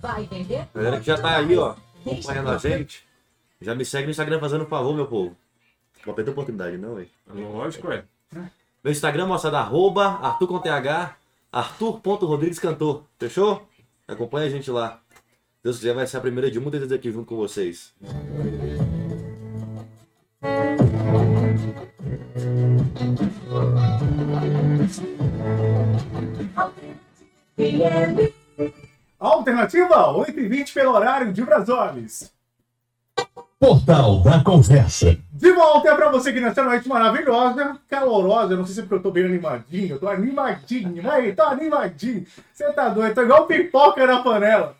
[0.00, 0.66] Vai vender?
[0.74, 3.06] Galera que já tá aí, ó, acompanhando a gente,
[3.60, 5.36] já me segue no Instagram fazendo um favor, meu povo.
[6.06, 7.10] Não perder oportunidade, não, hein?
[7.28, 8.04] Lógico, é.
[8.82, 11.16] Meu Instagram, moçada, arroba Arthur com TH,
[11.52, 13.04] Arthur.Rodrigues Cantor.
[13.18, 13.68] Fechou?
[14.08, 15.00] Acompanha a gente lá.
[15.62, 17.92] Deus quiser, vai ser a primeira de muitas vezes aqui junto com vocês.
[29.20, 32.32] Alternativa 8h20 pelo horário de Brasólis.
[33.58, 35.18] Portal da Conversa.
[35.30, 38.56] De volta para você que nessa noite maravilhosa, calorosa.
[38.56, 42.26] Não sei se é porque eu tô bem animadinho, eu tô animadinho, aí, tô animadinho.
[42.50, 44.74] Você tá doido, tô igual pipoca na panela.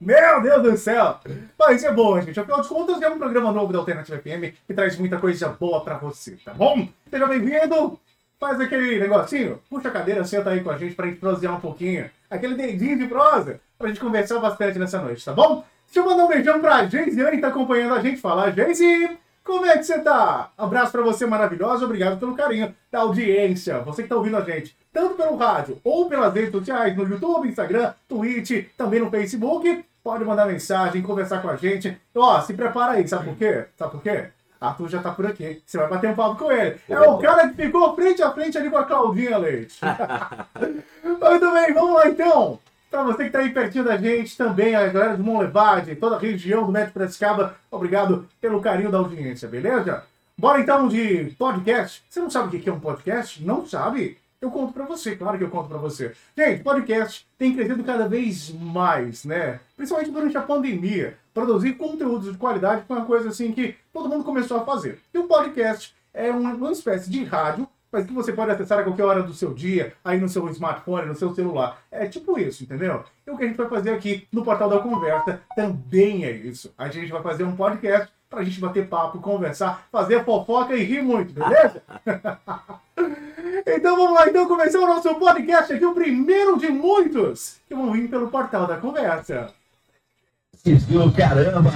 [0.00, 1.18] Meu Deus do céu!
[1.58, 2.40] Mas é bom, gente.
[2.40, 5.84] Afinal de contas, é um programa novo da Alternativa FM que traz muita coisa boa
[5.84, 6.88] pra você, tá bom?
[7.10, 8.00] Seja bem-vindo!
[8.42, 11.60] Faz aquele negocinho, puxa a cadeira, senta aí com a gente pra gente prosear um
[11.60, 12.10] pouquinho.
[12.28, 15.64] Aquele dedinho de prosa pra gente conversar bastante nessa noite, tá bom?
[15.86, 18.20] Deixa eu mandar um beijão pra Geisiane que tá acompanhando a gente.
[18.20, 19.16] Fala, Geisi!
[19.44, 20.50] Como é que você tá?
[20.58, 23.78] Abraço pra você maravilhosa, obrigado pelo carinho da audiência.
[23.82, 27.46] Você que tá ouvindo a gente, tanto pelo rádio ou pelas redes sociais, no YouTube,
[27.46, 31.96] Instagram, Twitch, também no Facebook, pode mandar mensagem, conversar com a gente.
[32.12, 33.66] Ó, se prepara aí, sabe por quê?
[33.76, 34.30] Sabe por quê?
[34.62, 35.60] Arthur já tá por aqui.
[35.66, 36.78] Você vai bater um papo com ele.
[36.88, 39.80] É o cara que ficou frente a frente ali com a Claudinha Leite.
[41.02, 42.58] Muito bem, vamos lá então.
[42.90, 46.18] Para você que está aí pertinho da gente, também a galera do Monlevade, toda a
[46.18, 50.04] região do Metro Piracicaba, obrigado pelo carinho da audiência, beleza?
[50.38, 52.04] Bora então de podcast.
[52.08, 53.42] Você não sabe o que é um podcast?
[53.42, 54.18] Não sabe?
[54.40, 56.12] Eu conto para você, claro que eu conto para você.
[56.36, 59.60] Gente, podcast tem crescido cada vez mais, né?
[59.76, 61.16] Principalmente durante a pandemia.
[61.34, 65.00] Produzir conteúdos de qualidade foi uma coisa assim que todo mundo começou a fazer.
[65.12, 68.82] E o podcast é uma, uma espécie de rádio mas que você pode acessar a
[68.82, 71.82] qualquer hora do seu dia, aí no seu smartphone, no seu celular.
[71.90, 73.04] É tipo isso, entendeu?
[73.26, 76.72] E o que a gente vai fazer aqui no Portal da Conversa também é isso.
[76.78, 81.02] A gente vai fazer um podcast pra gente bater papo, conversar, fazer fofoca e rir
[81.02, 81.82] muito, beleza?
[83.66, 87.92] então vamos lá, então começar o nosso podcast aqui, o primeiro de muitos que vão
[87.92, 89.52] vir pelo Portal da Conversa.
[91.16, 91.72] Caramba!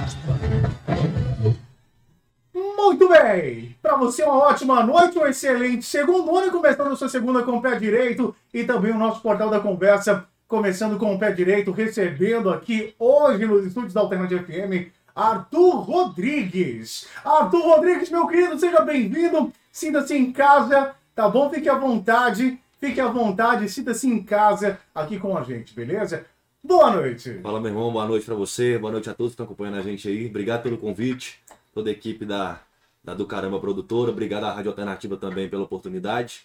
[2.53, 3.75] Muito bem!
[3.81, 7.77] Para você, uma ótima noite, um excelente segundo ano, começando sua segunda com o pé
[7.77, 12.95] direito e também o nosso portal da conversa, começando com o pé direito, recebendo aqui
[12.97, 17.09] hoje nos estúdios da Alternativa FM, Arthur Rodrigues.
[17.25, 21.49] Arthur Rodrigues, meu querido, seja bem-vindo, sinta-se em casa, tá bom?
[21.49, 26.25] Fique à vontade, fique à vontade, sinta-se em casa aqui com a gente, beleza?
[26.67, 27.39] Boa noite!
[27.41, 29.81] Fala, meu irmão, boa noite para você, boa noite a todos que estão acompanhando a
[29.81, 30.27] gente aí.
[30.27, 31.39] Obrigado pelo convite,
[31.73, 32.59] toda a equipe da
[33.01, 34.11] da Do Caramba Produtora.
[34.11, 36.41] Obrigado à Rádio Alternativa também pela oportunidade.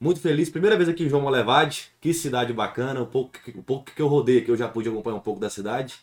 [0.00, 1.92] Muito feliz, primeira vez aqui em João Molevade.
[2.00, 5.14] Que cidade bacana, um pouco, um pouco que eu rodei aqui, eu já pude acompanhar
[5.14, 6.00] um pouco da cidade.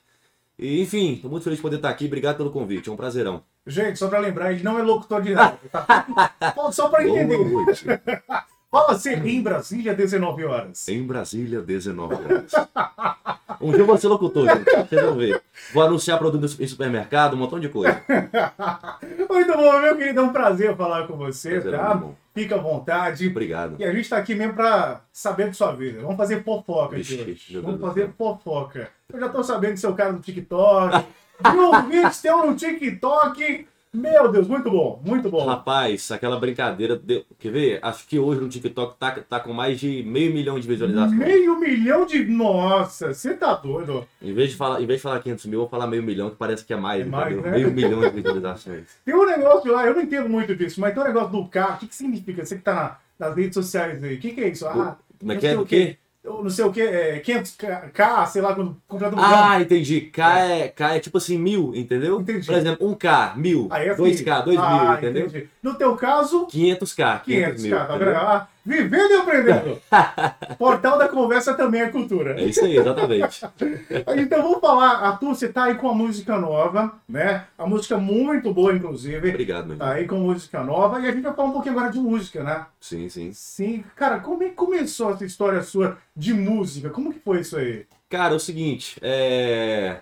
[0.58, 2.06] E, enfim, estou muito feliz de poder estar aqui.
[2.06, 3.44] Obrigado pelo convite, é um prazerão.
[3.68, 5.60] Gente, só para lembrar, ele não é locutor de nada.
[5.70, 6.56] Tá?
[6.72, 7.38] só para entender.
[7.38, 7.86] Boa noite.
[8.72, 10.88] Fala assim, em Brasília, 19 horas.
[10.88, 12.52] Em Brasília, 19 horas.
[13.62, 14.64] Um dia eu vou ser locutor, gente.
[14.66, 15.42] Vocês vão ver.
[15.74, 18.02] Vou anunciar produto em supermercado, um montão de coisa.
[19.30, 20.20] Muito bom, meu querido.
[20.20, 22.02] É um prazer falar com você, Prazer, meu tá?
[22.34, 23.28] Fica à vontade.
[23.28, 23.76] Obrigado.
[23.78, 26.02] E a gente tá aqui mesmo pra saber de sua vida.
[26.02, 27.04] Vamos fazer fofoca aqui.
[27.04, 27.46] Vixe, hoje.
[27.54, 28.14] meu Vamos Deus do fazer céu.
[28.18, 28.90] fofoca.
[29.12, 31.06] Eu já tô sabendo que seu cara no TikTok.
[31.52, 33.68] Viu vídeo seu no TikTok.
[33.92, 35.44] Meu Deus, muito bom, muito bom.
[35.48, 36.96] Rapaz, aquela brincadeira.
[36.96, 37.26] Deu...
[37.40, 37.80] Quer ver?
[37.82, 41.18] Acho que hoje no TikTok tá, tá com mais de meio milhão de visualizações.
[41.18, 42.24] Meio milhão de.
[42.26, 44.06] Nossa, você tá doido.
[44.22, 46.30] Em vez, de falar, em vez de falar 500 mil, eu vou falar meio milhão,
[46.30, 47.50] que parece que é mais, É mais, né?
[47.50, 48.86] Meio milhão de visualizações.
[49.04, 51.74] Tem um negócio lá, eu não entendo muito disso, mas tem um negócio do K.
[51.74, 52.46] O que, que significa?
[52.46, 54.16] Você que tá na- nas redes sociais aí.
[54.16, 54.68] O que, que é isso?
[54.68, 55.50] Ah, Como é que é?
[55.50, 55.98] sei O quê?
[56.24, 60.02] Não sei o que, é 500K, sei lá, quando comprar do Ah, entendi.
[60.02, 62.20] K é, K é tipo assim, mil, entendeu?
[62.20, 62.46] Entendi.
[62.46, 63.68] Por exemplo, 1K, mil.
[63.72, 65.28] Aí é 2K, 2 ah, mil, entendeu?
[65.28, 65.50] entendi.
[65.64, 67.78] No teu caso, 500K, 500 mil.
[67.78, 68.10] 500K, tá vendo?
[68.12, 69.82] Ah, vivendo e aprendendo.
[70.58, 72.40] Portal da conversa também é cultura.
[72.40, 73.46] É isso aí, exatamente.
[74.16, 77.46] Então vamos falar, Arthur, você tá aí com a música nova, né?
[77.58, 79.30] A música muito boa, inclusive.
[79.30, 79.78] Obrigado, meu.
[79.78, 82.44] Tá aí com música nova e a gente vai falar um pouquinho agora de música,
[82.44, 82.66] né?
[82.80, 83.32] Sim, sim.
[83.34, 86.90] Sim, cara, como é que começou essa história sua de música?
[86.90, 87.86] Como que foi isso aí?
[88.10, 89.98] Cara, é o seguinte, é...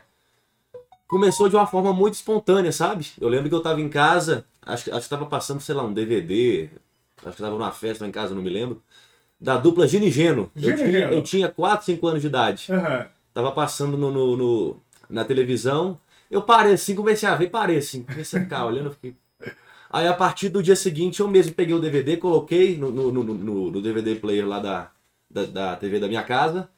[1.07, 3.07] Começou de uma forma muito espontânea, sabe?
[3.19, 5.83] Eu lembro que eu tava em casa, acho, que- acho que tava passando, sei lá,
[5.83, 6.69] um DVD,
[7.25, 8.81] acho que tava numa festa lá em casa, não me lembro,
[9.39, 10.51] da dupla Gino e Geno.
[10.55, 11.13] Eu Geno.
[11.13, 12.67] eu tinha 4, 5 anos de idade.
[12.71, 13.07] Aham.
[13.33, 14.77] Tava passando no, no- no-
[15.09, 15.97] na televisão,
[16.29, 19.15] eu parei assim, comecei a ver, parei assim, comecei a ficar olhando, eu fiquei...
[19.89, 23.23] Aí a partir do dia seguinte eu mesmo peguei o DVD, coloquei no, no, no-
[23.23, 24.91] no- no DVD player lá da,
[25.29, 26.69] da, da TV da minha casa,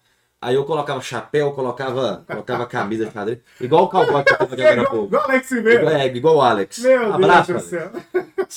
[0.41, 3.39] Aí eu colocava chapéu, colocava, colocava camisa de xadrez.
[3.59, 5.05] Igual o cowboy que eu tava aqui agora há pouco.
[5.07, 5.81] igual Alex Ribeiro.
[5.81, 6.79] Igual, é, igual o Alex.
[6.79, 7.91] Meu Abraço, Deus do céu.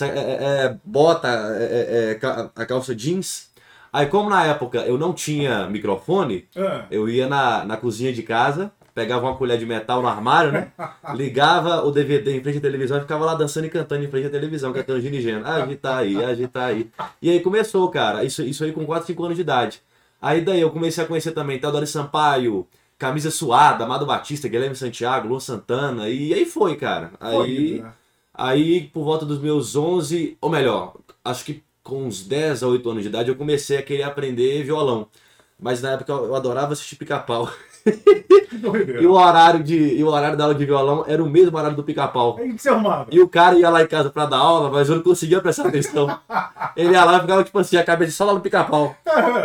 [0.00, 3.50] É, é, é, bota é, é, é, a calça jeans.
[3.92, 8.22] Aí, como na época eu não tinha microfone, Ah, eu ia na, na cozinha de
[8.22, 10.68] casa, pegava uma colher de metal no armário, né?
[11.14, 14.28] Ligava o DVD em frente à televisão e ficava lá dançando e cantando em frente
[14.28, 15.44] à televisão, cantando ginigeno.
[15.46, 16.90] Agita aí, agita aí.
[17.20, 18.24] E aí começou, cara.
[18.24, 19.82] Isso, isso aí com 4, 5 anos de idade.
[20.22, 22.66] Aí daí eu comecei a conhecer também Teodoro Sampaio,
[22.96, 26.08] Camisa Suada, Amado Batista, Guilherme Santiago, Luan Santana.
[26.08, 27.10] E aí foi, cara.
[27.20, 27.34] Aí.
[27.34, 27.92] foi, né?
[28.34, 32.88] Aí, por volta dos meus 11, ou melhor, acho que com uns 10 a 8
[32.88, 35.08] anos de idade, eu comecei a querer aprender violão.
[35.60, 37.50] Mas na época eu adorava assistir pica-pau.
[39.00, 41.76] E o horário de e o horário da aula de violão era o mesmo horário
[41.76, 42.36] do pica-pau.
[42.38, 43.06] Aí que você arrumava?
[43.10, 45.68] E o cara ia lá em casa pra dar aula, mas eu não conseguia prestar
[45.68, 46.06] atenção.
[46.76, 48.94] Ele ia lá e ficava tipo assim, a cabeça só lá no pica-pau.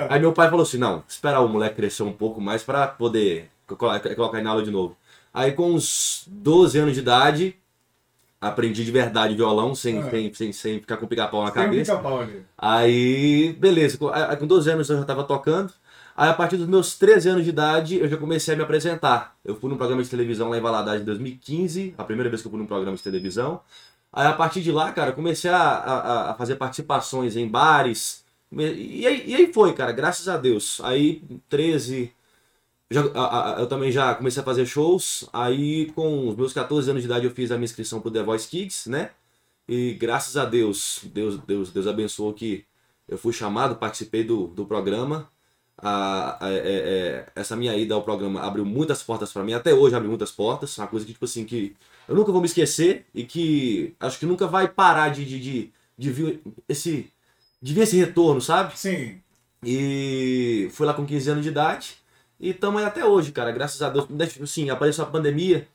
[0.09, 3.49] Aí meu pai falou assim: não, espera o moleque crescer um pouco mais pra poder
[3.65, 4.95] co- colo- colocar ele na aula de novo.
[5.33, 7.55] Aí com uns 12 anos de idade,
[8.39, 10.09] aprendi de verdade violão, sem, Ah.
[10.09, 11.91] sem, sem, sem ficar com pica-pau na um cabeça.
[11.95, 12.43] pica-pau ali.
[12.57, 15.71] Aí, beleza, com 12 anos eu já tava tocando.
[16.17, 19.37] Aí a partir dos meus 13 anos de idade eu já comecei a me apresentar.
[19.45, 22.47] Eu fui num programa de televisão lá em Valadares em 2015, a primeira vez que
[22.47, 23.61] eu fui num programa de televisão.
[24.11, 28.25] Aí a partir de lá, cara, comecei a, a, a fazer participações em bares.
[28.51, 30.79] E aí, e aí foi, cara, graças a Deus.
[30.83, 32.11] Aí, 13.
[32.89, 35.27] Já, a- eu também já comecei a fazer shows.
[35.33, 38.23] Aí, com os meus 14 anos de idade, eu fiz a minha inscrição pro The
[38.23, 39.11] Voice Kids, né?
[39.67, 42.65] E graças a Deus, Deus, Deus, Deus abençoou que
[43.07, 45.29] eu fui chamado, participei do, do programa.
[45.79, 49.73] A- a- é- é- essa minha ida ao programa abriu muitas portas para mim, até
[49.73, 50.75] hoje abre muitas portas.
[50.77, 51.75] Uma coisa que, tipo assim, que
[52.07, 55.71] eu nunca vou me esquecer e que acho que nunca vai parar de, de, de,
[55.97, 57.11] de vir esse,
[57.61, 58.77] de ver esse retorno, sabe?
[58.77, 59.21] Sim.
[59.63, 61.95] E fui lá com 15 anos de idade.
[62.39, 63.51] E estamos aí até hoje, cara.
[63.51, 64.07] Graças a Deus.
[64.49, 65.67] Sim, apareceu a pandemia.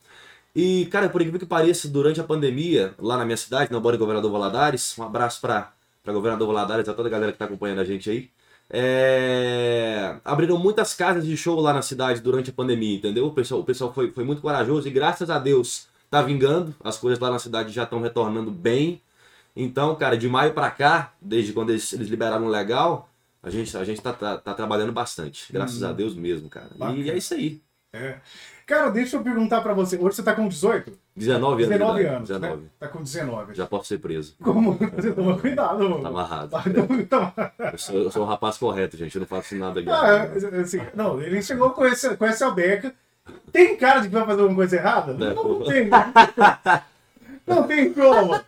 [0.55, 3.97] E, cara, por incrível que pareça, durante a pandemia, lá na minha cidade, na Bora
[3.97, 5.73] Governador Valadares, um abraço pra,
[6.03, 8.31] pra Governador Valadares, a toda a galera que tá acompanhando a gente aí.
[8.75, 13.27] É, Abriram muitas casas de show lá na cidade durante a pandemia, entendeu?
[13.27, 16.75] O pessoal, o pessoal foi, foi muito corajoso e graças a Deus tá vingando.
[16.83, 19.01] As coisas lá na cidade já estão retornando bem.
[19.55, 23.11] Então, cara, de maio pra cá, desde quando eles, eles liberaram legal,
[23.43, 25.53] a gente, a gente tá, tá, tá trabalhando bastante.
[25.53, 26.71] Graças a Deus mesmo, cara.
[26.75, 27.11] E Bacana.
[27.11, 27.61] é isso aí.
[27.95, 28.15] É.
[28.67, 29.97] Cara, deixa eu perguntar pra você.
[29.99, 30.99] Hoje você tá com 18?
[31.15, 31.69] 19 anos.
[31.69, 32.63] de 19 idade, anos, 19.
[32.63, 32.69] né?
[32.81, 33.55] Tá com 19.
[33.55, 34.35] Já posso ser preso.
[34.43, 36.03] Como você toma cuidado, mano.
[36.03, 36.57] Tá amarrado.
[36.99, 37.33] Então,
[37.71, 39.15] Eu sou, eu sou um rapaz correto, gente.
[39.15, 39.91] Eu não faço nada aqui.
[39.91, 40.23] ah,
[40.63, 42.95] assim, não, ele chegou com esse, com essa beca.
[43.53, 45.13] Tem cara de que vai fazer alguma coisa errada?
[45.13, 45.91] Não, não tem.
[47.47, 48.41] Não tem como.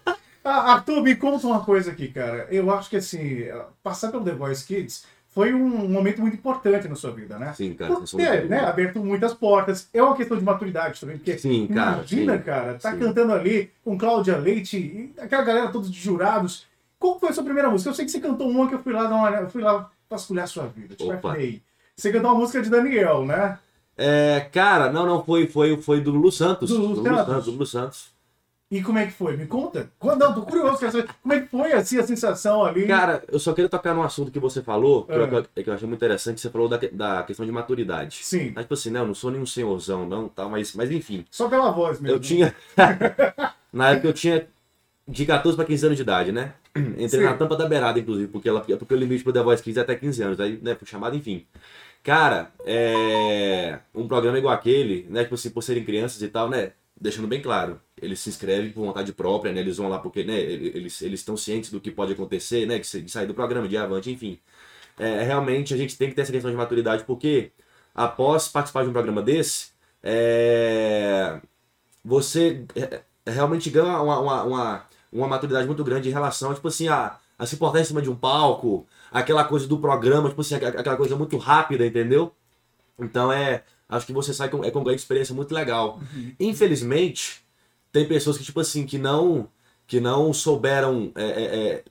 [0.42, 2.46] Ah, Arthur, me conta uma coisa aqui, cara.
[2.50, 3.44] Eu acho que assim,
[3.82, 5.04] passar pelo The Voice Kids
[5.34, 7.52] foi um momento muito importante na sua vida, né?
[7.54, 7.92] Sim, cara.
[7.92, 9.88] Por ter né, aberto muitas portas.
[9.92, 12.98] É uma questão de maturidade também, porque Sim, cara, imagina, sim, cara, tá sim.
[13.00, 16.66] cantando ali com Cláudia Leite e aquela galera todos de jurados.
[17.00, 17.90] Qual foi a sua primeira música?
[17.90, 19.90] Eu sei que você cantou uma que eu fui lá dar uma, eu fui lá
[20.08, 20.94] vasculhar a sua vida.
[21.00, 21.18] Opa.
[21.18, 21.60] falei.
[21.96, 23.58] Você cantou uma música de Daniel, né?
[23.98, 26.70] É, cara, não, não, foi, foi, foi do Lulu Santos.
[26.70, 27.26] Do Lulu Santos.
[27.26, 28.13] Santos, do Lulu Santos.
[28.70, 29.36] E como é que foi?
[29.36, 29.90] Me conta.
[29.98, 32.86] Quando, não, tô curioso, quero saber como é que foi assim, a sensação ali.
[32.86, 35.16] Cara, eu só queria tocar num assunto que você falou, que, Ah.
[35.16, 38.18] eu, que eu achei muito interessante, você falou da, da questão de maturidade.
[38.22, 41.24] Sim, Mas, tipo assim, né, eu não sou nenhum senhorzão, não, tá, mas, mas enfim.
[41.30, 42.16] só pela voz mesmo.
[42.16, 42.54] Eu tinha.
[43.72, 44.46] na época eu tinha
[45.06, 46.54] de 14 para 15 anos de idade, né?
[46.74, 47.24] Entrei Sim.
[47.24, 49.82] na tampa da beirada, inclusive, porque, ela, porque o limite pro The Voice 15 é
[49.82, 50.40] até 15 anos.
[50.40, 51.46] Aí, né, fui chamado, enfim.
[52.02, 53.78] Cara, é.
[53.94, 55.22] Um programa igual aquele, né?
[55.22, 56.72] Tipo assim, por serem crianças e tal, né?
[57.00, 59.60] Deixando bem claro, eles se inscrevem por vontade própria, né?
[59.60, 60.38] Eles vão lá porque, né?
[60.40, 62.78] Eles eles estão cientes do que pode acontecer, né?
[62.78, 64.38] De sa- de sair do programa, de avante, enfim.
[64.98, 67.52] É, realmente a gente tem que ter essa questão de maturidade, porque
[67.94, 69.68] após participar de um programa desse,
[70.02, 71.40] é,
[72.04, 76.88] você é, realmente ganha uma, uma, uma, uma maturidade muito grande em relação, tipo assim,
[76.88, 80.54] a, a se portar em cima de um palco, aquela coisa do programa, tipo assim,
[80.56, 82.32] aqu- aquela coisa muito rápida, entendeu?
[82.98, 83.64] Então é.
[83.88, 86.00] Acho que você sai com, é com uma experiência muito legal.
[86.40, 87.43] Infelizmente,
[87.94, 89.48] tem pessoas que, tipo assim, que não.
[89.88, 91.12] Que não souberam.
[91.16, 91.84] É, é, é,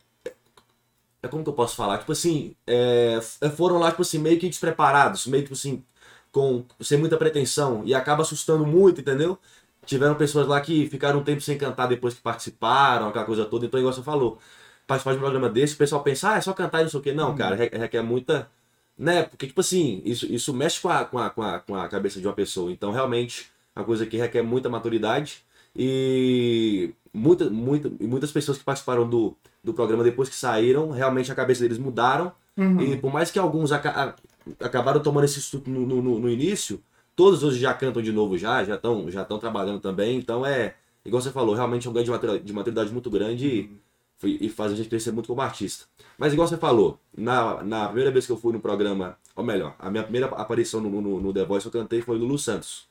[1.22, 2.00] é como que eu posso falar?
[2.00, 5.84] Tipo assim, é, f- foram lá, tipo assim, meio que despreparados, meio que tipo assim,
[6.32, 9.38] com, sem muita pretensão, e acaba assustando muito, entendeu?
[9.86, 13.66] Tiveram pessoas lá que ficaram um tempo sem cantar depois que participaram, aquela coisa toda.
[13.66, 14.40] Então, igual você falou,
[14.88, 17.00] participar de um programa desse, o pessoal pensa, ah, é só cantar e não sei
[17.00, 17.12] o quê.
[17.14, 18.50] Não, cara, re- requer muita.
[18.98, 19.24] Né?
[19.24, 22.20] Porque, tipo assim, isso, isso mexe com a, com, a, com, a, com a cabeça
[22.22, 22.72] de uma pessoa.
[22.72, 25.44] Então, realmente, é uma coisa que requer muita maturidade.
[25.76, 31.32] E muita, muita, e muitas pessoas que participaram do, do programa depois que saíram, realmente
[31.32, 32.32] a cabeça deles mudaram.
[32.58, 32.82] Uhum.
[32.82, 34.16] E por mais que alguns aca-
[34.60, 36.80] acabaram tomando esse estudo no, no, no início,
[37.16, 40.76] todos hoje já cantam de novo já, já estão já estão trabalhando também, então é,
[41.06, 43.72] igual você falou, realmente é um ganho de maturidade, de maturidade muito grande e,
[44.18, 45.86] foi- e faz a gente crescer muito como artista.
[46.18, 49.76] Mas igual você falou, na, na primeira vez que eu fui no programa, ou melhor,
[49.80, 52.86] a minha primeira aparição no, no, no The Voice eu cantei foi Lulu Santos.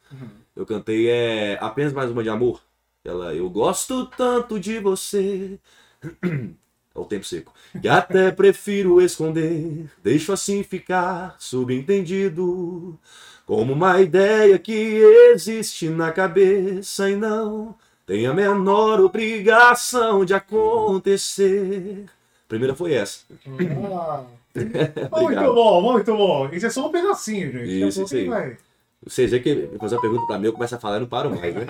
[0.57, 2.61] Eu cantei é, apenas mais uma de amor.
[3.05, 5.59] Ela, eu gosto tanto de você.
[6.95, 7.55] É o tempo seco.
[7.81, 9.91] Que até prefiro esconder.
[10.03, 12.99] Deixo assim ficar subentendido.
[13.47, 14.73] Como uma ideia que
[15.33, 17.75] existe na cabeça e não
[18.07, 22.05] tem a menor obrigação de acontecer.
[22.45, 23.25] A primeira foi essa.
[23.91, 24.25] Ah,
[25.19, 26.49] muito bom, muito bom.
[26.53, 27.89] Isso é só um pedacinho, gente.
[27.89, 28.29] Isso, isso aí.
[28.29, 28.57] vai.
[29.05, 31.31] Vocês veem que fazer uma pergunta pra mim, eu começo a falar e não paro
[31.31, 31.67] mais, né?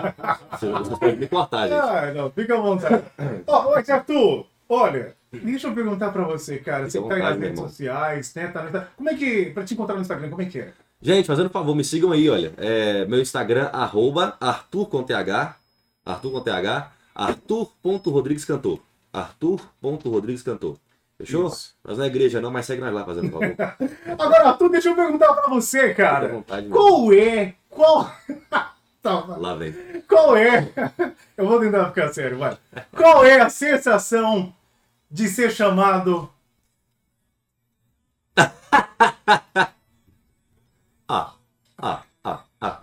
[0.50, 1.80] Vocês vocês podem me cortar, gente.
[1.80, 3.02] Ah, não, fica à vontade.
[3.46, 6.88] Ó, ô, Arthur, olha, deixa eu perguntar pra você, cara.
[6.88, 8.48] Você Fica à tá aí nas redes sociais, né?
[8.48, 9.46] Tá, como é que.
[9.46, 10.72] Pra te encontrar no Instagram, como é que é?
[11.00, 12.52] Gente, fazendo um favor, me sigam aí, olha.
[12.58, 15.56] É, meu Instagram, arroba Arthur com TH.
[16.04, 16.92] Arthur com TH.
[17.14, 18.80] Arthur.rodrigues cantor.
[21.24, 21.46] Fechou?
[21.46, 21.74] Isso.
[21.84, 23.54] Nós não é igreja não, mas segue nós lá, fazendo favor.
[24.18, 26.28] Agora, Arthur, deixa eu perguntar pra você, à cara.
[26.28, 26.68] vontade.
[26.68, 27.54] Qual é.
[27.70, 28.10] Qual.
[29.02, 29.72] Tá, Lá vem.
[30.08, 30.70] Qual é?
[31.36, 32.56] Eu vou tentar ficar sério, vai.
[32.96, 34.54] Qual é a sensação
[35.10, 36.30] de ser chamado.
[41.08, 41.34] Ah,
[41.78, 42.80] ah, ah, ah.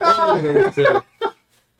[0.00, 1.04] Ai, meu Deus do céu.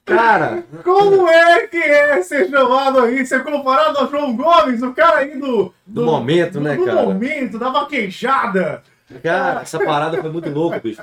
[0.06, 5.18] Cara, Como é que é ser chamado aí, ser comparado ao João Gomes, o cara
[5.18, 5.75] aí do.
[5.84, 7.02] Do momento, né, do cara?
[7.02, 8.84] momento, da vaquejada.
[9.20, 11.02] Cara, essa parada foi muito louca, bicho.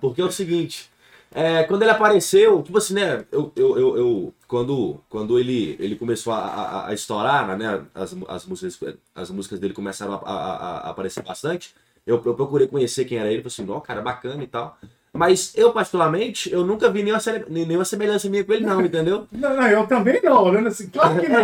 [0.00, 0.90] Porque é o seguinte,
[1.32, 3.24] é, quando ele apareceu, tipo assim, né?
[3.30, 7.82] Eu, eu, eu, eu- quando, quando ele, ele começou a, a, a estourar, né?
[7.94, 11.72] As, as, músicas, as músicas dele começaram a, a, aparecer bastante.
[12.04, 14.76] Eu, eu procurei conhecer quem era ele, falei assim, ó, cara, bacana e tal.
[15.12, 19.26] Mas eu, particularmente, eu nunca vi nenhuma, nenhuma semelhança minha com ele, não, entendeu?
[19.32, 21.42] Não, não, eu também não, olhando assim, claro que não.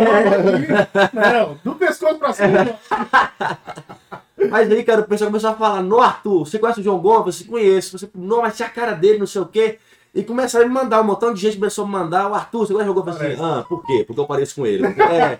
[1.13, 2.79] Não, do pescoço pra cima.
[4.49, 7.35] Mas aí, cara, o pessoal começou a falar, no Arthur, você conhece o João Gomes?
[7.35, 9.79] Você conhece, você, não, mas tinha a cara dele, não sei o quê.
[10.13, 12.59] E começaram a me mandar, um montão de gente começou a me mandar, o Arthur,
[12.65, 13.19] você conhece o João Gomes?
[13.19, 14.03] Assim, ah, por quê?
[14.05, 14.85] Porque eu pareço com ele.
[14.85, 15.37] É.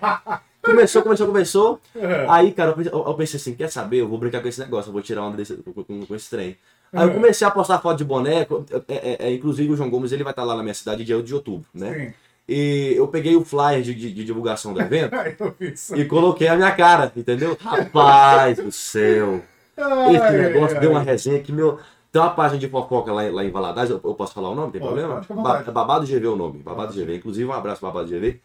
[0.62, 1.80] Começou, começou, começou.
[2.28, 3.98] Aí, cara, eu pensei, eu pensei assim, quer saber?
[4.00, 6.28] Eu vou brincar com esse negócio, eu vou tirar onda desse, com, com- com esse
[6.28, 6.56] trem.
[6.92, 10.12] Aí eu comecei a postar foto de boneco, é, é, é, inclusive o João Gomes,
[10.12, 11.94] ele vai estar lá na minha cidade dia 8 de outubro, né?
[11.94, 12.14] Sim.
[12.48, 15.14] E eu peguei o flyer de, de- de divulgação do evento
[15.94, 17.56] e coloquei a minha cara, entendeu?
[17.60, 19.42] Rapaz do céu!
[19.76, 21.78] Esse Ai, negócio ai, deu uma resenha que, meu.
[22.10, 24.54] Tem uma página de fofoca lá, em- lá em Valadares, eu, eu posso falar o
[24.54, 24.72] nome?
[24.72, 25.20] Tem Pode, problema?
[25.22, 27.16] pode, é Babado GV o nome, Babado GV.
[27.16, 28.40] Inclusive, um abraço Babado GV.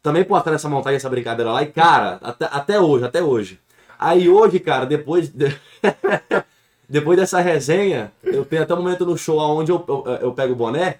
[0.00, 3.58] Também postaram essa montagem, essa brincadeira lá, e cara, até, até hoje, até hoje.
[3.98, 5.32] Aí hoje, cara, depois.
[6.88, 10.32] de- depois dessa resenha, eu tenho até um momento no show onde eu, eu, eu
[10.32, 10.96] pego o boné.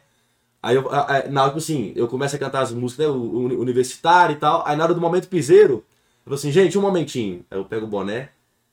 [0.63, 0.89] Aí, eu,
[1.31, 4.63] na hora que assim, eu começo a cantar as músicas, né, universitário e tal.
[4.67, 5.83] Aí na hora do momento piseiro, eu
[6.25, 7.45] falo assim, gente, um momentinho.
[7.51, 8.31] Aí eu pego o boné,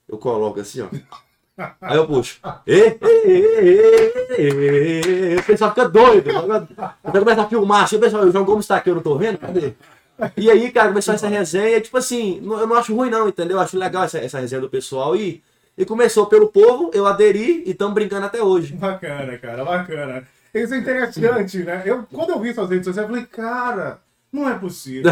[0.10, 0.88] eu coloco assim, ó.
[1.79, 2.39] Aí eu puxo.
[2.67, 5.36] Ê, ê, ê.
[5.39, 6.29] O pessoal fica doido.
[6.29, 7.84] Então começa a filmar.
[7.84, 9.38] Assim, pessoal, o João Gomes tá aqui, eu não tô vendo?
[9.38, 9.74] Cadê?
[10.38, 11.79] E aí, cara, começou essa resenha.
[11.79, 13.57] Tipo assim, eu não acho ruim, não, entendeu?
[13.57, 15.15] Eu acho legal essa, essa resenha do pessoal.
[15.15, 15.41] E,
[15.77, 18.74] e começou pelo povo, eu aderi e estamos brincando até hoje.
[18.74, 20.24] Bacana, cara, bacana.
[20.53, 21.84] Isso é interessante, né?
[21.86, 24.00] Eu, quando eu vi suas redes sociais, eu falei, cara,
[24.36, 25.12] não é possível.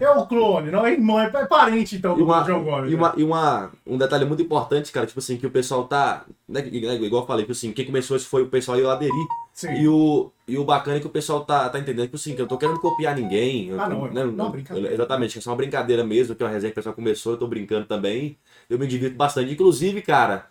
[0.00, 2.92] É o clone, não é irmão, é parente então do uma, João Gomes.
[2.92, 2.96] e, né?
[3.00, 6.24] uma, e uma- um detalhe muito importante, cara, tipo assim, que o pessoal tá.
[6.48, 9.10] Né, igual eu falei, que assim, quem começou isso foi o pessoal e eu aderi.
[9.52, 9.72] Sim.
[9.74, 12.40] E o, e o bacana é que o pessoal tá, tá entendendo, tipo assim, que
[12.40, 13.68] eu tô querendo copiar ninguém.
[13.68, 14.92] eu Ah, tô- não, né, não, brincadeira.
[14.94, 17.32] Exatamente, que é só uma brincadeira mesmo, que é uma resenha que o pessoal começou,
[17.32, 18.36] eu tô brincando também.
[18.70, 19.52] Eu me divirto bastante.
[19.52, 20.46] Inclusive, cara,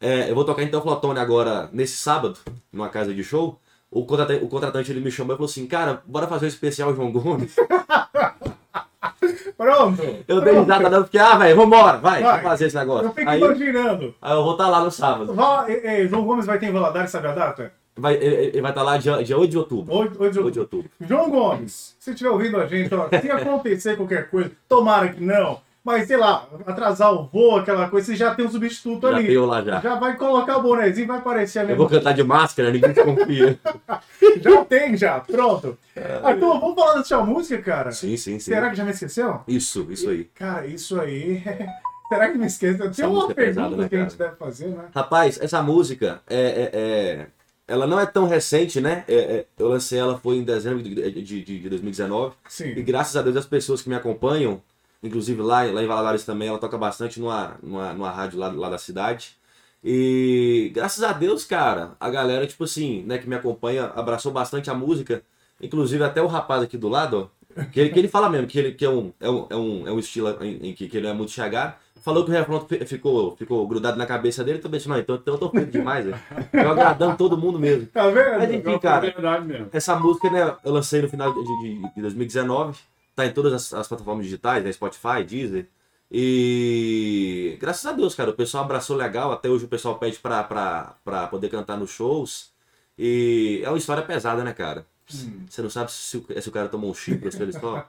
[0.00, 2.38] é, eu vou tocar então Flotone agora nesse sábado,
[2.72, 3.58] numa casa de show.
[3.90, 6.94] O contratante, o contratante ele me chamou e falou assim, cara, bora fazer um especial
[6.94, 7.56] João Gomes.
[9.56, 10.02] Pronto.
[10.26, 10.60] Eu dei pronto.
[10.68, 12.42] risada dando, porque, ah, velho, vambora, vai, Vai.
[12.42, 13.06] fazer esse negócio.
[13.08, 14.14] Eu fico Aí, imaginando.
[14.20, 15.34] aí eu vou estar lá no sábado.
[15.34, 17.72] Vá, é, é, João Gomes vai ter em Valadares, sabe a data?
[17.96, 19.94] Vai, ele, ele vai estar lá dia, dia 8 de outubro.
[19.94, 20.90] 8, 8 de 8 de outubro.
[21.00, 25.60] João Gomes, se estiver ouvindo a gente, ó, se acontecer qualquer coisa, tomara que não,
[25.84, 29.26] mas sei lá, atrasar o voo, aquela coisa, você já tem um substituto Já ali.
[29.26, 29.80] tem eu lá já.
[29.80, 32.92] Já vai colocar o bonezinho, vai aparecer a Eu mesma vou cantar de máscara, ninguém
[32.92, 33.58] desconfia.
[34.42, 35.76] Já tem, já, pronto.
[36.22, 37.90] Arthur, vamos falar da sua música, cara?
[37.90, 38.52] sim, sim, sim.
[38.52, 39.40] Será que já me esqueceu?
[39.48, 40.24] Isso, isso aí.
[40.34, 41.42] Cara, isso aí.
[42.08, 42.78] Será que me esquece?
[42.90, 44.84] Tem uma música é pergunta pesada, né, que a gente deve fazer, né?
[44.94, 47.26] Rapaz, essa música é, é- é-
[47.68, 49.04] ela não é tão recente, né?
[49.08, 52.74] É- é- eu lancei ela foi em dezembro de, de, de- de 2019 e Sim.
[52.82, 54.60] graças a Deus as pessoas que me acompanham,
[55.02, 58.70] inclusive lá, lá em Valadares também, ela toca bastante numa, numa, numa rádio lá, lá
[58.70, 59.36] da cidade.
[59.82, 64.70] E graças a Deus, cara, a galera, tipo assim, né, que me acompanha, abraçou bastante
[64.70, 65.22] a música.
[65.60, 68.58] Inclusive até o rapaz aqui do lado, ó, que ele, que ele fala mesmo que
[68.58, 70.96] ele que é um, é um, é um, é um estilo em, em que, que
[70.96, 71.74] ele é muito chegado.
[72.02, 75.34] Falou que o refrão fi- ficou, ficou grudado na cabeça dele, também não, então, então
[75.34, 76.18] eu tô feito demais, velho.
[76.54, 77.86] Eu agradando todo mundo mesmo.
[77.88, 78.38] Tá vendo?
[78.38, 79.68] Mas enfim, É cara, mesmo.
[79.70, 82.78] essa música, né, eu lancei no final de, de- de 2019,
[83.14, 85.68] tá em todas as, as plataformas digitais, né, Spotify, Deezer.
[86.10, 90.42] E graças a Deus, cara, o pessoal abraçou legal, até hoje o pessoal pede pra,
[90.44, 92.52] pra, pra poder cantar nos shows.
[92.98, 94.86] E é uma história pesada, né, cara?
[95.48, 97.84] Você não sabe se, o- se o cara tomou um chifre ou se ele só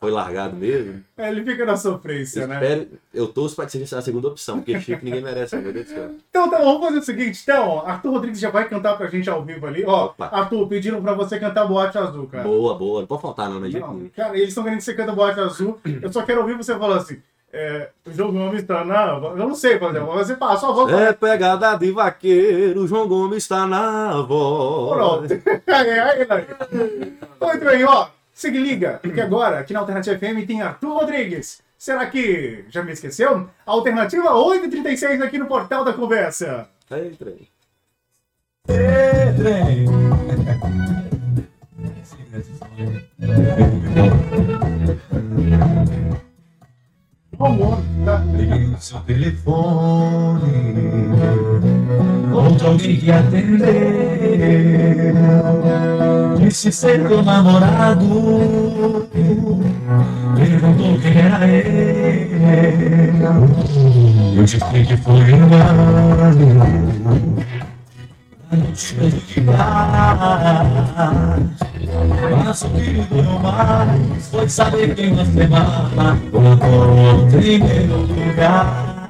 [0.00, 1.02] foi largado mesmo.
[1.16, 2.54] É, ele fica na sofrência, né?
[2.56, 5.86] Espero, eu torço pra que seja a segunda opção, porque chifre ninguém merece, meu Deus
[5.86, 6.10] do céu.
[6.30, 9.06] Então tá bom, vamos fazer o seguinte, então, ó, Arthur Rodrigues já vai cantar pra
[9.08, 9.84] gente ao vivo ali.
[9.84, 10.26] Ó, Opa.
[10.26, 12.44] Arthur, pediram pra você cantar Boate Azul, cara.
[12.44, 13.68] Boa, boa, não pode faltar não, né?
[13.68, 15.78] Não, cara, eles estão querendo que você canta Boate Azul.
[16.02, 17.20] Eu só quero ouvir você falando assim.
[17.50, 19.06] É, o João Gomes tá na.
[19.06, 20.92] Eu não sei, por exemplo, você passa a voz.
[20.92, 24.96] É pegada de vaqueiro, João Gomes está na voz.
[24.96, 25.32] Pronto.
[25.66, 26.46] Aí, aí, aí.
[27.40, 28.08] Muito bem, ó.
[28.32, 31.60] Se liga, que agora, aqui na Alternativa FM tem Arthur Rodrigues.
[31.76, 33.48] Será que já me esqueceu?
[33.64, 36.68] Alternativa 836 aqui no Portal da Conversa.
[36.90, 37.48] Ei, trem.
[39.86, 40.18] Vamos,
[45.50, 45.57] tá?
[47.40, 50.50] Liguei no seu telefone
[52.32, 53.68] Outro alguém que atendeu.
[56.40, 59.06] Disse ser teu namorado
[60.34, 62.38] Perguntou quem era ele.
[64.36, 66.58] Eu disse que foi engano
[68.50, 68.94] mas
[72.62, 79.08] o que doeu mais foi saber que uma semana colocou em meu lugar.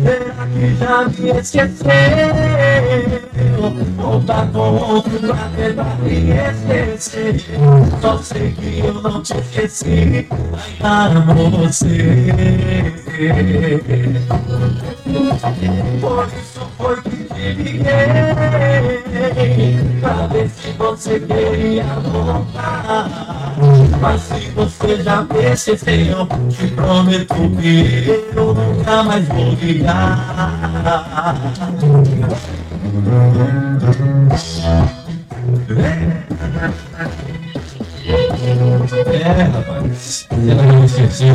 [0.00, 1.88] Será que já me esqueceu?
[4.26, 7.44] Tá com outro pra tentar me esquecer?
[8.00, 10.28] Só sei que eu não te esqueci,
[10.80, 12.22] ainda amo você.
[16.00, 17.84] Por isso foi que te liguei
[20.00, 23.56] Pra ver se você queria voltar
[24.00, 31.34] Mas se você já esqueceu Te prometo que eu nunca mais vou ligar.
[39.12, 41.34] É, rapaz, ela não esqueceu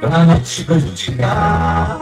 [0.00, 1.98] Pra não te prejudicar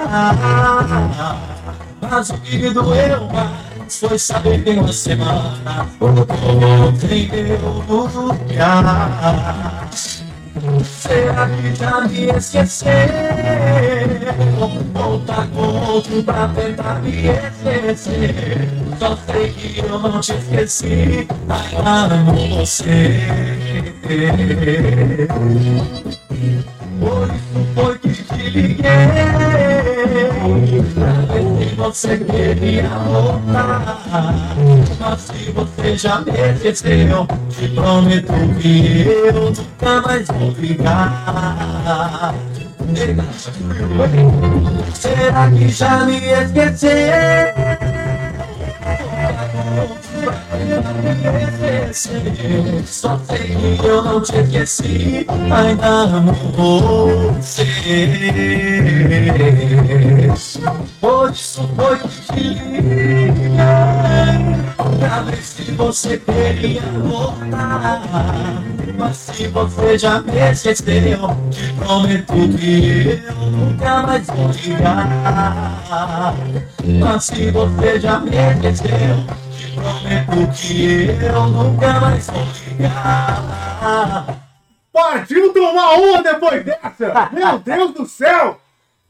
[2.01, 9.89] Mas o que me doeu mais Foi saber que uma semana Voltei meu lugar
[10.83, 12.89] Será que já me esqueceu?
[15.27, 18.88] Tá com outro pra tentar me esquecer?
[18.99, 23.29] Só sei que eu não te esqueci, ainda amo você.
[26.99, 28.85] Por isso foi que te liguei
[31.69, 34.57] se você queria voltar
[34.99, 42.35] Mas se você já me esqueceu Te prometo que eu nunca mais vou ligar
[44.95, 47.58] Será que já me esqueceu?
[52.87, 57.67] Só sei que eu não te esqueci, ainda amo você.
[61.01, 63.33] Por isso foi que te liguei,
[64.99, 68.03] pra ver se você queria voltar.
[68.99, 76.35] Mas se você já me esqueceu, te prometo que eu nunca mais vou ligar.
[76.85, 79.25] Mas se você já me esqueceu,
[80.29, 84.45] que eu nunca mais vou ligar.
[84.93, 87.31] Partiu tomar uma depois dessa!
[87.33, 88.61] Meu Deus do céu!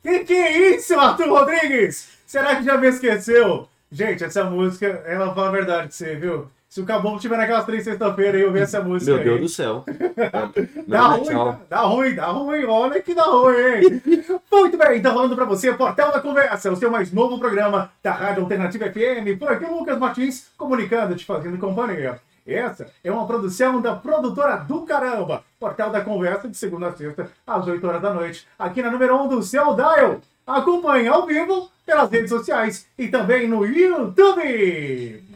[0.03, 2.09] Que que é isso, Arthur Rodrigues?
[2.27, 3.69] Será que já me esqueceu?
[3.91, 6.49] Gente, essa música, ela fala a verdade pra você, viu?
[6.79, 9.41] Se o Caboclo tiver naquelas três sexta-feira e eu ver essa música Meu aí, Deus
[9.41, 9.85] do céu.
[10.87, 14.03] Dá Não, ruim, dá, dá ruim, dá ruim, olha que dá ruim, hein?
[14.49, 18.13] Muito bem, então falando pra você, Portal da Conversa, o seu mais novo programa da
[18.13, 19.37] Rádio Alternativa FM.
[19.41, 22.21] Por aqui, o Lucas Martins, comunicando, te fazendo companhia.
[22.47, 25.43] Essa é uma produção da produtora do caramba.
[25.59, 29.21] Portal da Conversa, de segunda a sexta, às 8 horas da noite, aqui na número
[29.25, 30.21] 1 do seu Dial.
[30.47, 35.28] Acompanhe ao vivo pelas redes sociais e também no YouTube.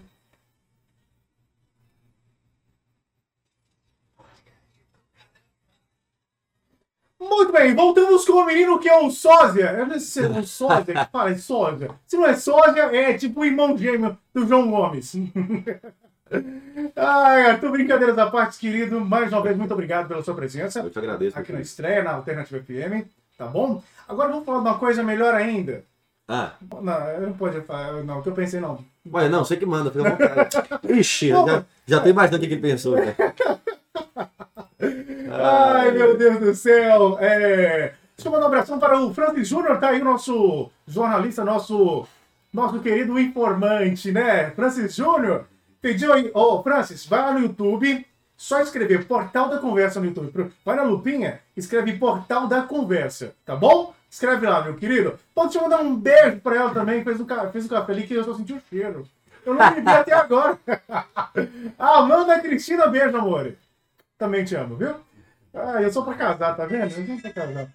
[7.37, 9.73] Muito bem, voltamos com o menino que é o sósia.
[9.73, 11.91] Eu não sei se é o sósia que fala, é sósia.
[12.07, 15.15] Se não é sósia, é tipo o irmão gêmeo do João Gomes.
[16.97, 19.01] Ai, Arthur, brincadeiras à parte, querido.
[19.01, 21.39] Mais uma vez, muito obrigado pela sua presença Eu te agradeço.
[21.39, 23.83] aqui na estreia, na Alternativa FM, tá bom?
[24.09, 25.85] Agora vamos falar de uma coisa melhor ainda.
[26.29, 28.79] Ah, Não, eu não pode falar, não, o que eu pensei não.
[29.13, 30.57] ué, não, você que manda, fica à vontade.
[30.99, 33.15] Ixi, já, já tem bastante o que ele pensou, né?
[35.35, 37.17] Ai, meu Deus do céu!
[37.19, 37.95] É...
[38.15, 42.07] Deixa eu mandar um abração para o Francis Júnior, tá aí o nosso jornalista, nosso,
[42.53, 44.51] nosso querido informante, né?
[44.51, 45.47] Francis Júnior
[45.81, 50.53] pediu aí, ô Francis, vai lá no YouTube, só escrever Portal da Conversa no YouTube.
[50.65, 53.95] Vai na lupinha, escreve Portal da Conversa, tá bom?
[54.11, 55.19] Escreve lá, meu querido.
[55.35, 58.15] Pode te mandar um beijo pra ela também, fez um, fez um café ali que
[58.15, 59.09] eu só senti o cheiro.
[59.47, 60.59] Eu não bebi até agora.
[61.79, 63.55] Amanda Cristina, beijo, amor.
[64.19, 64.95] Também te amo, viu?
[65.55, 66.85] Ah, eu sou pra casar, tá vendo?
[66.85, 67.69] Eu sou pra casar.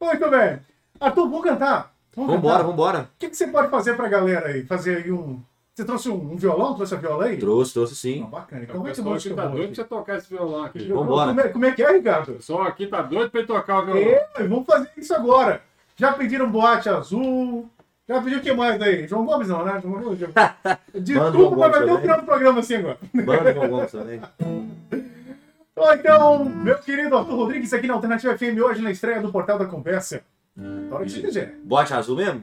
[0.00, 0.58] Muito bem.
[1.00, 1.92] Arthur, vamos cantar.
[2.14, 2.66] Vamos Vambora, cantar.
[2.70, 3.00] vambora.
[3.02, 4.64] O que, que você pode fazer pra galera aí?
[4.64, 5.40] Fazer aí um.
[5.74, 6.74] Você trouxe um, um violão?
[6.74, 7.36] Trouxe a viola aí?
[7.36, 8.24] Trouxe, trouxe sim.
[8.24, 8.62] bacana.
[8.62, 10.88] Então O vai pessoal música aqui tá doido pra você tocar esse violão aqui.
[10.88, 11.28] Vambora.
[11.28, 12.30] Como é, como é que é, Ricardo?
[12.30, 14.02] O pessoal aqui tá doido pra ele tocar o violão.
[14.02, 15.60] É, vamos fazer isso agora.
[15.94, 17.68] Já pediram boate azul.
[18.08, 19.06] Já pediu o que mais aí?
[19.06, 19.78] João Gomes não, né?
[19.82, 20.20] João Gomes.
[20.32, 22.98] Manda o Desculpa, João mas vai ter um Gomes final do programa assim agora.
[23.12, 24.20] Manda com alguns também.
[25.76, 29.58] Ou então, meu querido Arthur Rodrigues aqui na Alternativa FM hoje na estreia do Portal
[29.58, 30.22] da Conversa.
[30.90, 31.54] Hora que você quiser.
[31.62, 32.42] Bote azul mesmo?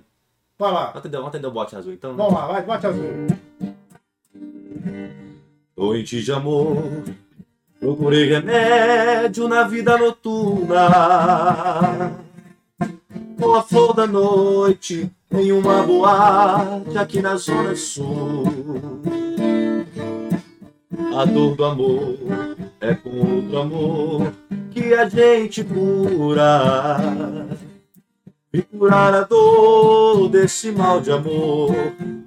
[0.57, 0.85] Vai lá.
[0.85, 2.15] Vamos atender, vamos atender o bote azul então.
[2.15, 3.03] Vamos lá, vai, boate azul.
[5.75, 6.77] Noite de amor,
[7.79, 10.89] procurei remédio na vida noturna.
[13.39, 18.43] Com a flor da noite em uma boate aqui na Zona Sul.
[21.17, 22.42] A dor do amor
[22.83, 24.33] é com outro amor
[24.71, 27.47] que a gente cura.
[28.51, 31.71] E curar a dor desse mal de amor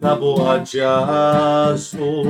[0.01, 2.25] na boate azul.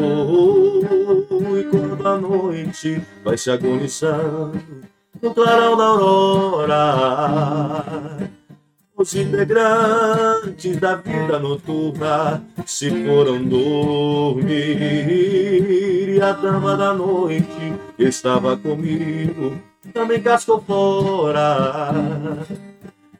[1.58, 4.60] E quando a noite vai se agonizando
[5.22, 6.74] no clarão da aurora,
[8.96, 14.46] os integrantes da vida noturna se foram dormir.
[16.16, 19.52] E a dama da noite estava comigo
[19.92, 21.92] também cascou fora.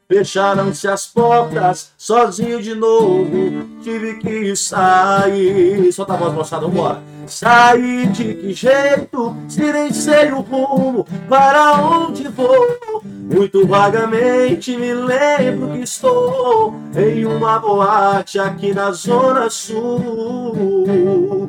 [0.09, 5.91] Fecharam-se as portas, sozinho de novo, tive que sair.
[5.91, 7.03] Solta a voz, moçada, vambora.
[7.25, 13.03] Saí de que jeito, se nem sei o rumo, para onde vou.
[13.03, 21.47] Muito vagamente me lembro que estou em uma boate aqui na Zona Sul.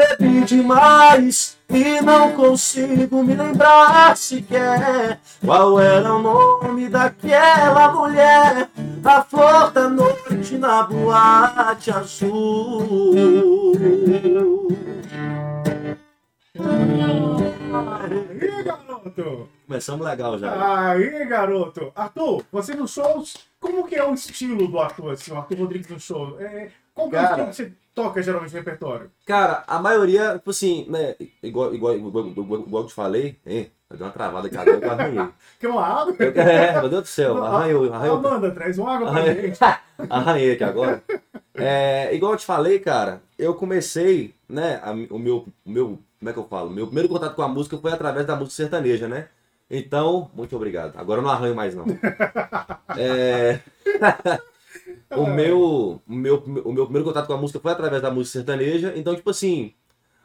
[0.00, 8.70] Bebi demais e não consigo me lembrar sequer qual era o nome daquela mulher.
[9.04, 13.74] A flor da noite na boate azul.
[17.74, 19.48] Aí, garoto!
[19.66, 20.92] Começamos legal já.
[20.92, 21.92] Aí, garoto!
[21.94, 25.90] Arthur, você nos shows, como que é o estilo do Arthur, assim, o Arthur Rodrigues
[25.90, 26.40] no show?
[26.40, 27.50] É, qual que é o Cara.
[27.50, 29.10] estilo que você toca geralmente repertório?
[29.26, 31.14] Cara, a maioria, tipo assim, né?
[31.42, 33.70] Igual, igual, igual, igual, igual eu te falei, hein?
[33.90, 35.28] Deu uma travada aqui agora, eu arranhei.
[35.58, 36.14] Quer uma água?
[36.18, 38.16] Eu- É, meu Deus do céu, arranhou, arranhou.
[38.18, 39.42] Amanda, traz uma água pra Arranhei.
[39.48, 39.58] gente.
[40.08, 41.02] Arranhei aqui agora.
[41.54, 46.30] É, igual eu te falei, cara, eu comecei, né, a- o meu, o meu, como
[46.30, 46.70] é que eu falo?
[46.70, 49.26] Meu primeiro contato com a música foi através da música sertaneja, né?
[49.68, 50.96] Então, muito obrigado.
[50.96, 51.84] Agora eu não arranho mais, não.
[52.96, 53.60] É,
[55.10, 58.38] o, meu, o, meu, o meu primeiro contato com a música foi através da música
[58.38, 59.74] sertaneja, então, tipo assim,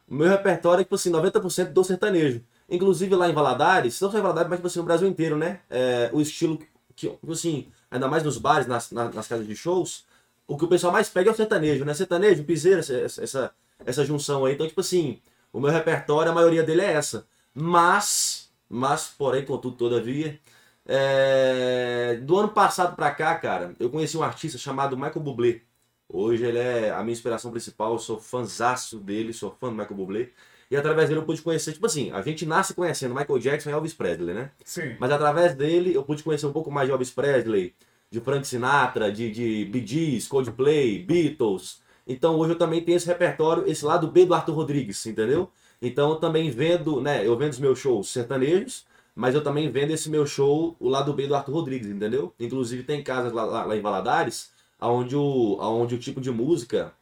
[0.08, 2.44] o meu repertório é, tipo assim, 90% do sertanejo.
[2.70, 5.62] Inclusive lá em Valadares, não só em Valadares, mas, tipo assim, no Brasil inteiro, né?
[5.70, 6.58] É, o estilo
[6.96, 10.06] que, tipo assim, ainda mais nos bares, nas, nas, nas casas de shows,
[10.48, 11.94] o que o pessoal mais pega é o sertanejo, né?
[11.94, 13.52] Sertanejo, piseira, essa, essa,
[13.86, 14.54] essa junção aí.
[14.54, 15.20] Então, tipo assim,
[15.52, 17.26] o meu repertório, a maioria dele é essa.
[17.54, 20.40] Mas, mas, porém, contudo, todavia,
[20.88, 25.62] é, do ano passado pra cá, cara, eu conheci um artista chamado Michael Bublé.
[26.08, 29.96] Hoje ele é a minha inspiração principal, eu sou fãzaço dele, sou fã do Michael
[29.96, 30.30] Bublé.
[30.70, 33.74] E através dele eu pude conhecer, tipo assim, a gente nasce conhecendo Michael Jackson e
[33.74, 34.52] Elvis Presley, né?
[34.64, 34.96] Sim.
[35.00, 37.76] Mas através dele eu pude conhecer um pouco mais de Elvis Presley,
[38.10, 41.82] de Frank Sinatra, de, de Bee Gees, Coldplay, Beatles.
[42.08, 45.52] Então hoje eu também tenho esse repertório, esse lado B do Arthur Rodrigues, entendeu?
[45.82, 47.26] Então eu também vendo, né?
[47.26, 51.14] Eu vendo os meus shows sertanejos, mas eu também vendo esse meu show, o lado
[51.14, 52.34] B do Arthur Rodrigues, entendeu?
[52.40, 56.94] Inclusive tem casas lá, lá, lá em Valadares, onde o, onde o tipo de música,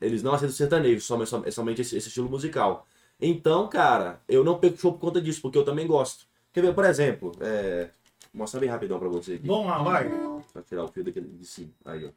[0.00, 2.86] eles não aceitam sertanejo, somente, somente esse, esse estilo musical.
[3.20, 6.26] Então, cara, eu não pego show por conta disso, porque eu também gosto.
[6.52, 7.88] Quer ver, por exemplo, é,
[8.34, 9.46] mostrar bem rapidão pra você aqui.
[9.46, 10.10] Vamos lá, vai.
[10.52, 11.70] Pra tirar o fio daquele de cima.
[11.84, 12.10] Aí, ó.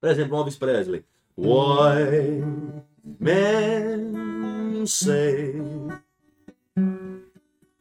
[0.00, 1.04] Por exemplo, Elvis Presley.
[1.36, 2.42] Why
[3.20, 5.52] men say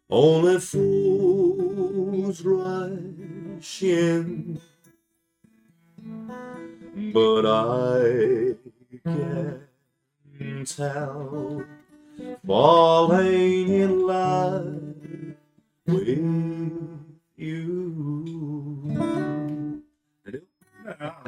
[0.09, 4.61] only fools rush in,
[7.13, 8.55] but I
[9.03, 11.65] can't help
[12.45, 14.83] falling in love
[15.87, 16.07] with
[17.35, 18.54] you.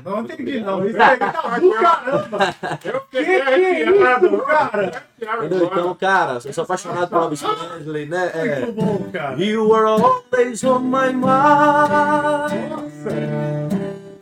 [0.08, 0.12] Entendeu?
[0.12, 0.88] Não, não entendi, não.
[0.88, 2.56] Isso aí tá do caramba.
[2.86, 5.04] Eu Que que é isso, arrepiado, cara?
[5.20, 5.66] Entendeu?
[5.66, 8.08] Então, cara, eu sou apaixonado por Elvis Presley, ah!
[8.08, 8.32] né?
[8.34, 9.36] É, Muito bom, cara.
[9.44, 12.70] You were always on my mind.
[12.70, 13.68] Nossa.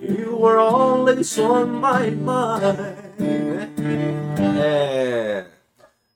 [0.01, 3.05] You were always on my mind.
[4.57, 5.45] É.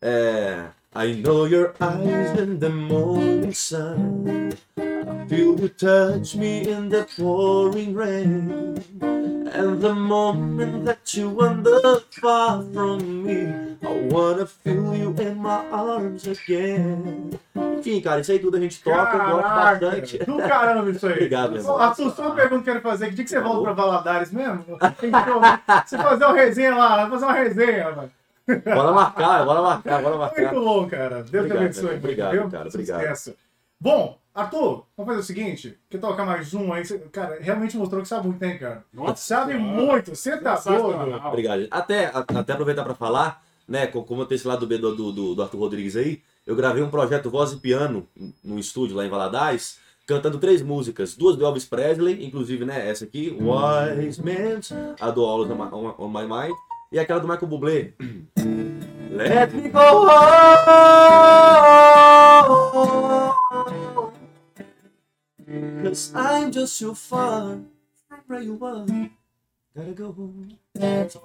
[0.01, 0.78] É.
[0.99, 4.51] I know your eyes in the morning sun.
[4.75, 8.83] I feel you touch me in the pouring rain.
[8.99, 13.47] And the moment that you wander far from me,
[13.81, 17.39] I wanna feel you in my arms again.
[17.55, 20.17] Enfim, cara, isso aí tudo a gente toca, eu gosto Caraca, bastante.
[20.17, 21.13] Do caramba isso aí.
[21.23, 21.77] Obrigado, meu irmão.
[21.77, 23.07] Arthur, só uma pergunta que eu quero fazer.
[23.07, 24.65] Que dia que você volta pra Valadares mesmo?
[24.99, 25.15] Tem que
[25.87, 28.18] Você fazer uma resenha lá, vai fazer uma resenha, mano.
[28.63, 30.41] Bora marcar, bora marcar, bora marcar.
[30.53, 31.15] Muito bom, cara.
[31.23, 31.83] Deus te Obrigado, abençoe.
[31.85, 31.97] cara.
[31.97, 32.49] Obrigado, viu?
[32.49, 32.67] cara.
[32.69, 33.01] Obrigado.
[33.01, 33.35] esqueça.
[33.79, 35.79] Bom, Arthur, vamos fazer o seguinte.
[35.89, 36.83] Quer tocar mais um aí?
[37.11, 38.83] Cara, realmente mostrou que sabe muito, hein, cara?
[38.93, 39.73] Nossa Sabe Senhora.
[39.73, 40.15] muito.
[40.15, 41.15] Você tá doido.
[41.27, 41.67] Obrigado.
[41.71, 44.95] Até, a- até aproveitar para falar, né, co- como eu tenho esse lado B do,
[44.95, 48.07] do, do, do Arthur Rodrigues aí, eu gravei um projeto voz e piano
[48.43, 53.05] no estúdio lá em Valadares, cantando três músicas, duas do Elvis Presley, inclusive, né, essa
[53.05, 54.59] aqui, Wise Men,
[54.99, 56.55] a do All on My, on My Mind,
[56.91, 57.93] e aquela do Michael Bublé.
[59.11, 60.53] Let me go home,
[65.83, 67.59] cause I'm just so far
[68.07, 68.85] from where you are.
[69.75, 70.57] Gotta go home.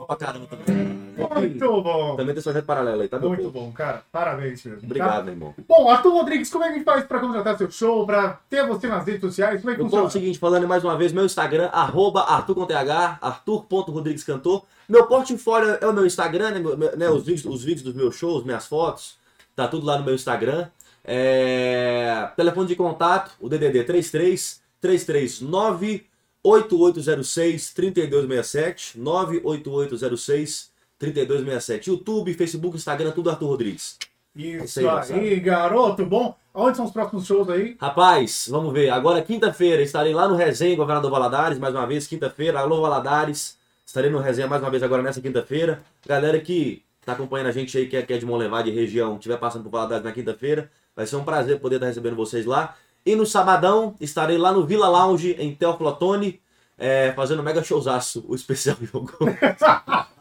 [0.06, 0.84] Pra caramba também.
[1.16, 2.16] Muito bom.
[2.16, 3.60] Também tem projeto paralelo aí, tá, meu Muito povo?
[3.66, 4.02] bom, cara.
[4.10, 4.80] Parabéns, mesmo.
[4.80, 4.86] tá?
[4.86, 5.54] Obrigado, meu irmão.
[5.68, 8.66] Bom, Arthur Rodrigues, como é que a gente faz pra contratar seu show, pra ter
[8.66, 9.60] você nas redes sociais?
[9.60, 10.08] Como é que Meu povo, é funciona?
[10.08, 14.64] o seguinte, falando mais uma vez, meu Instagram, arroba Arthur com TH, Arthur.rodriguescantor.
[14.88, 18.16] Meu portfólio é o meu Instagram, né, meu- né, os, vídeos, os vídeos dos meus
[18.16, 19.16] shows, minhas fotos,
[19.54, 20.66] tá tudo lá no meu Instagram.
[21.04, 26.06] É, Telefone de contato, o DDD 33 339
[26.44, 31.90] 8806 3267 98806 3267.
[31.90, 33.98] YouTube, Facebook, Instagram, tudo Arthur Rodrigues.
[34.36, 36.04] Isso Isso aí, aí, garoto.
[36.04, 37.76] Bom, onde são os próximos shows aí?
[37.80, 38.90] Rapaz, vamos ver.
[38.90, 42.58] Agora, quinta-feira, estarei lá no Resenha, Governador Valadares, mais uma vez, quinta-feira.
[42.58, 43.56] Alô, Valadares.
[43.86, 45.82] Estarei no Resenha mais uma vez agora nessa quinta-feira.
[46.06, 49.38] Galera que tá acompanhando a gente aí, que é, que é de Monlevade região, estiver
[49.38, 52.76] passando por Valadares na quinta-feira, vai ser um prazer poder estar recebendo vocês lá.
[53.04, 56.40] E no sabadão, estarei lá no Vila Lounge, em Teófilo Otoni,
[56.78, 59.12] é, fazendo mega showzaço, o especial jogo.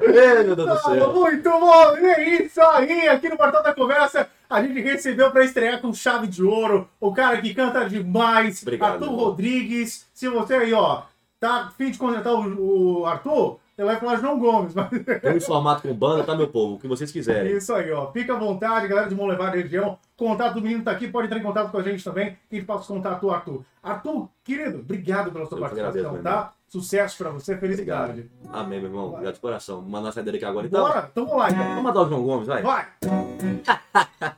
[0.00, 1.12] Ei, meu Deus do céu.
[1.12, 1.96] Muito bom!
[1.98, 3.08] E é isso aí!
[3.08, 7.12] Aqui no Portal da Conversa, a gente recebeu pra estrear com chave de ouro o
[7.12, 9.24] cara que canta demais, Obrigado, Arthur irmão.
[9.24, 10.06] Rodrigues.
[10.14, 11.02] Se você aí, ó,
[11.38, 14.74] tá afim de contratar o, o Arthur, ele vai falar João Gomes.
[14.74, 14.88] Mas...
[15.20, 16.74] Temos formato com banda, tá, meu povo?
[16.74, 17.56] O que vocês quiserem.
[17.56, 18.12] Isso aí, ó.
[18.12, 19.98] Fica à vontade, galera de Monlevade região.
[20.16, 22.38] Contato do menino tá aqui, pode entrar em contato com a gente também.
[22.50, 23.64] E passa o contato Arthur.
[23.82, 26.52] Arthur, querido, obrigado pela sua Eu participação, tá?
[26.68, 28.30] Sucesso pra você, felicidade.
[28.52, 29.08] Amém, meu irmão.
[29.10, 29.80] Obrigado de coração.
[29.80, 30.82] Vou mandar uma saída daqui agora, então.
[30.82, 31.64] Bora, então vamos lá, então.
[31.64, 32.62] Vamos mandar o João Gomes, vai.
[32.62, 32.86] Vai!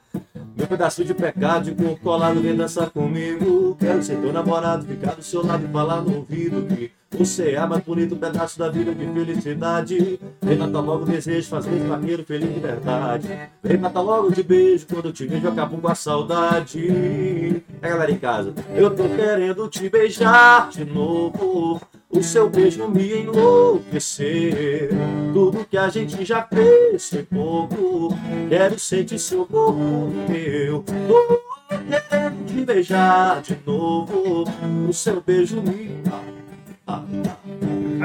[0.56, 3.76] Meu pedacinho de pecado, de corpo colado, vem dançar comigo.
[3.78, 7.66] Quero ser teu namorado, ficar do seu lado e falar no ouvido que você é
[7.66, 10.20] mais bonito pedaço da vida de felicidade.
[10.42, 13.28] Vem matar logo o desejo, fazer vaqueiro feliz de verdade.
[13.62, 17.62] Vem matar logo de beijo, quando eu te vejo acabo com a saudade.
[17.80, 21.80] É galera em casa, eu tô querendo te beijar de novo.
[22.08, 24.90] O seu beijo me enlouquecer.
[25.32, 28.16] Tudo que a gente já fez foi pouco.
[28.48, 29.80] Quero sentir seu corpo
[30.28, 30.82] meu.
[30.82, 34.44] Tô querendo te beijar de novo.
[34.88, 36.00] O seu beijo me.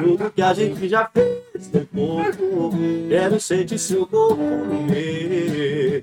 [0.02, 2.72] Tudo que a gente já fez foi pouco.
[3.08, 6.02] Quero sentir seu corpo no meu.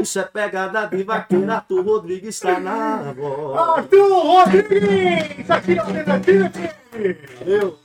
[0.00, 1.54] Isso é pegada de vaqueira.
[1.54, 3.58] Arthur Rodrigues está na voz.
[3.58, 5.50] Arthur Rodrigues!
[5.50, 7.38] Aqui na Alternativa FM!
[7.38, 7.78] Valeu.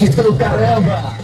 [0.00, 1.14] Isso do caramba!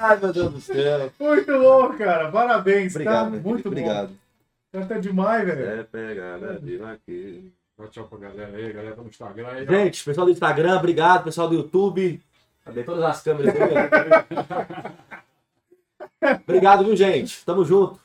[0.00, 1.10] Ai, meu Deus do céu.
[1.18, 2.30] Muito bom, cara.
[2.30, 3.40] Parabéns, Obrigado, tá?
[3.42, 3.66] Muito.
[3.66, 4.08] Obrigado.
[4.08, 4.27] bom.
[4.72, 5.80] Canta demais, velho.
[5.80, 7.42] É pegada de vaqueira.
[7.76, 9.66] Tchau, tchau pra galera aí, galera do Instagram aí.
[9.66, 11.24] Gente, pessoal do Instagram, obrigado.
[11.24, 12.20] Pessoal do YouTube,
[12.68, 13.72] Cadê todas as câmeras aí?
[16.46, 17.42] Obrigado, viu, gente?
[17.46, 17.98] Tamo junto.